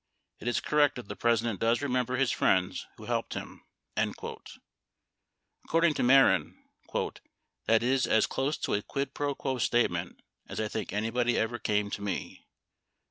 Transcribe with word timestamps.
It 0.39 0.47
is 0.47 0.59
correct 0.59 0.95
that, 0.95 1.09
the 1.09 1.15
President 1.15 1.59
does 1.59 1.77
remem 1.81 2.07
ber 2.07 2.15
his 2.15 2.31
friends 2.31 2.87
who 2.97 3.05
helped 3.05 3.35
him." 3.35 3.61
According 5.63 5.93
to 5.93 6.01
Mehren, 6.01 6.55
"that 7.67 7.83
is 7.83 8.07
as 8.07 8.25
close 8.25 8.57
to 8.57 8.73
a 8.73 8.81
quid 8.81 9.13
pro 9.13 9.35
quo 9.35 9.59
statement 9.59 10.19
as 10.49 10.59
I 10.59 10.67
think 10.69 10.91
anybody 10.91 11.37
ever 11.37 11.59
came 11.59 11.91
to 11.91 12.01
me." 12.01 12.47